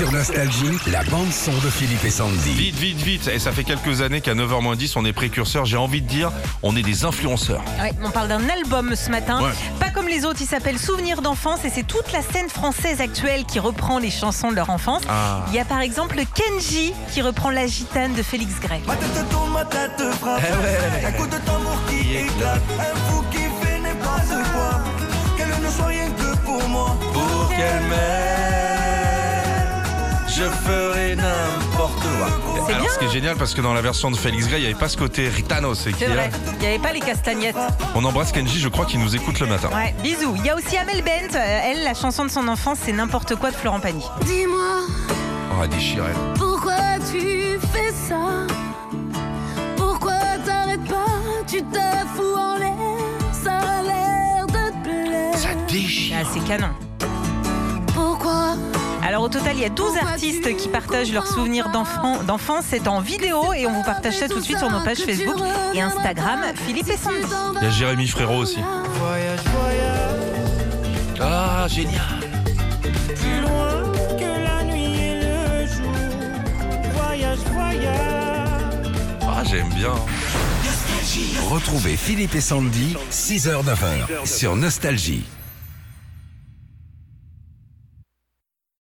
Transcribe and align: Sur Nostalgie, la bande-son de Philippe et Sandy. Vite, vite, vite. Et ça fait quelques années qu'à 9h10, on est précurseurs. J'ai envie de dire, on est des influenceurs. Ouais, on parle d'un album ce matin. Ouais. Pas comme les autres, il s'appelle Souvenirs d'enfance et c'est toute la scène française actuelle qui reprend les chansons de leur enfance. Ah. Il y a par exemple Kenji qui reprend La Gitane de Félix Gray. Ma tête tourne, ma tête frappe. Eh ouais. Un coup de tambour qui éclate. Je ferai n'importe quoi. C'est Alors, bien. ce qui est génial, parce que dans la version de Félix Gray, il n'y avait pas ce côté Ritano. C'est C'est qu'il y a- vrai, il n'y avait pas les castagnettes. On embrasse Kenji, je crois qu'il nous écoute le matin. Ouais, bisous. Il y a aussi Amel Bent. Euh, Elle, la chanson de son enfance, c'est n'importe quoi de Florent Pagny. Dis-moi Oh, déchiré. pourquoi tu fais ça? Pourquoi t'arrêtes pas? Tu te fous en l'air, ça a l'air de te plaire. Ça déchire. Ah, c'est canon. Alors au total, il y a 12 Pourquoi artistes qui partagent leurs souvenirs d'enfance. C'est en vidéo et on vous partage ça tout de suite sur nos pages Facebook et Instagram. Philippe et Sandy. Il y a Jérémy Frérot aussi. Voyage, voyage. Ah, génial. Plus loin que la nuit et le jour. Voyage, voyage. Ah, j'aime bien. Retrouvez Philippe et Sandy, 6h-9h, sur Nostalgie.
Sur 0.00 0.12
Nostalgie, 0.12 0.78
la 0.86 1.04
bande-son 1.04 1.52
de 1.52 1.68
Philippe 1.68 2.02
et 2.06 2.10
Sandy. 2.10 2.54
Vite, 2.54 2.76
vite, 2.76 3.02
vite. 3.02 3.28
Et 3.28 3.38
ça 3.38 3.52
fait 3.52 3.64
quelques 3.64 4.00
années 4.00 4.22
qu'à 4.22 4.32
9h10, 4.34 4.94
on 4.96 5.04
est 5.04 5.12
précurseurs. 5.12 5.66
J'ai 5.66 5.76
envie 5.76 6.00
de 6.00 6.06
dire, 6.06 6.32
on 6.62 6.74
est 6.74 6.80
des 6.82 7.04
influenceurs. 7.04 7.62
Ouais, 7.78 7.92
on 8.02 8.08
parle 8.08 8.28
d'un 8.28 8.48
album 8.48 8.96
ce 8.96 9.10
matin. 9.10 9.42
Ouais. 9.42 9.50
Pas 9.78 9.90
comme 9.90 10.08
les 10.08 10.24
autres, 10.24 10.38
il 10.40 10.46
s'appelle 10.46 10.78
Souvenirs 10.78 11.20
d'enfance 11.20 11.66
et 11.66 11.68
c'est 11.68 11.86
toute 11.86 12.12
la 12.14 12.22
scène 12.22 12.48
française 12.48 13.02
actuelle 13.02 13.44
qui 13.44 13.58
reprend 13.58 13.98
les 13.98 14.10
chansons 14.10 14.50
de 14.50 14.56
leur 14.56 14.70
enfance. 14.70 15.02
Ah. 15.06 15.44
Il 15.48 15.54
y 15.54 15.58
a 15.58 15.66
par 15.66 15.82
exemple 15.82 16.16
Kenji 16.34 16.94
qui 17.12 17.20
reprend 17.20 17.50
La 17.50 17.66
Gitane 17.66 18.14
de 18.14 18.22
Félix 18.22 18.54
Gray. 18.58 18.80
Ma 18.86 18.96
tête 18.96 19.28
tourne, 19.28 19.52
ma 19.52 19.66
tête 19.66 20.02
frappe. 20.18 20.40
Eh 20.40 21.04
ouais. 21.04 21.06
Un 21.08 21.12
coup 21.12 21.26
de 21.26 21.36
tambour 21.44 21.78
qui 21.90 22.16
éclate. 22.16 22.62
Je 30.40 30.44
ferai 30.68 31.16
n'importe 31.16 32.00
quoi. 32.02 32.28
C'est 32.66 32.72
Alors, 32.74 32.86
bien. 32.86 32.92
ce 32.94 32.98
qui 32.98 33.04
est 33.04 33.10
génial, 33.10 33.36
parce 33.36 33.54
que 33.54 33.60
dans 33.60 33.74
la 33.74 33.82
version 33.82 34.10
de 34.10 34.16
Félix 34.16 34.46
Gray, 34.48 34.60
il 34.60 34.64
n'y 34.64 34.70
avait 34.70 34.78
pas 34.78 34.88
ce 34.88 34.96
côté 34.96 35.28
Ritano. 35.28 35.74
C'est 35.74 35.90
C'est 35.90 35.92
qu'il 35.92 36.08
y 36.08 36.12
a- 36.12 36.14
vrai, 36.14 36.30
il 36.54 36.58
n'y 36.60 36.66
avait 36.66 36.78
pas 36.78 36.92
les 36.92 37.00
castagnettes. 37.00 37.56
On 37.94 38.04
embrasse 38.04 38.32
Kenji, 38.32 38.58
je 38.58 38.68
crois 38.68 38.86
qu'il 38.86 39.00
nous 39.00 39.14
écoute 39.14 39.38
le 39.40 39.46
matin. 39.46 39.68
Ouais, 39.74 39.94
bisous. 40.02 40.34
Il 40.36 40.46
y 40.46 40.50
a 40.50 40.56
aussi 40.56 40.76
Amel 40.76 41.02
Bent. 41.02 41.34
Euh, 41.34 41.60
Elle, 41.64 41.84
la 41.84 41.94
chanson 41.94 42.24
de 42.24 42.30
son 42.30 42.48
enfance, 42.48 42.78
c'est 42.84 42.92
n'importe 42.92 43.34
quoi 43.36 43.50
de 43.50 43.56
Florent 43.56 43.80
Pagny. 43.80 44.04
Dis-moi 44.24 44.80
Oh, 45.62 45.66
déchiré. 45.66 46.10
pourquoi 46.36 46.72
tu 47.12 47.58
fais 47.72 47.92
ça? 48.08 48.46
Pourquoi 49.76 50.12
t'arrêtes 50.46 50.84
pas? 50.88 51.04
Tu 51.46 51.62
te 51.62 51.78
fous 52.16 52.36
en 52.38 52.56
l'air, 52.56 52.72
ça 53.32 53.52
a 53.58 53.82
l'air 53.82 54.46
de 54.46 54.52
te 54.70 54.84
plaire. 54.88 55.34
Ça 55.36 55.48
déchire. 55.68 56.16
Ah, 56.22 56.28
c'est 56.32 56.44
canon. 56.44 56.68
Alors 59.20 59.28
au 59.28 59.38
total, 59.38 59.54
il 59.56 59.60
y 59.60 59.66
a 59.66 59.68
12 59.68 59.92
Pourquoi 59.92 60.08
artistes 60.08 60.56
qui 60.56 60.68
partagent 60.70 61.12
leurs 61.12 61.26
souvenirs 61.26 61.68
d'enfance. 61.68 62.64
C'est 62.70 62.88
en 62.88 63.02
vidéo 63.02 63.52
et 63.52 63.66
on 63.66 63.72
vous 63.74 63.82
partage 63.82 64.16
ça 64.16 64.30
tout 64.30 64.38
de 64.38 64.44
suite 64.44 64.56
sur 64.56 64.70
nos 64.70 64.82
pages 64.82 65.00
Facebook 65.00 65.46
et 65.74 65.82
Instagram. 65.82 66.40
Philippe 66.66 66.88
et 66.88 66.96
Sandy. 66.96 67.18
Il 67.60 67.64
y 67.64 67.66
a 67.66 67.70
Jérémy 67.70 68.08
Frérot 68.08 68.38
aussi. 68.38 68.60
Voyage, 68.94 69.40
voyage. 69.44 71.20
Ah, 71.20 71.66
génial. 71.68 72.00
Plus 73.14 73.40
loin 73.42 73.92
que 74.16 74.24
la 74.24 74.64
nuit 74.64 74.98
et 74.98 75.20
le 75.20 75.66
jour. 75.66 75.92
Voyage, 76.94 77.38
voyage. 77.52 78.96
Ah, 79.20 79.42
j'aime 79.44 79.68
bien. 79.74 79.92
Retrouvez 81.50 81.98
Philippe 81.98 82.36
et 82.36 82.40
Sandy, 82.40 82.96
6h-9h, 83.10 84.24
sur 84.24 84.56
Nostalgie. 84.56 85.24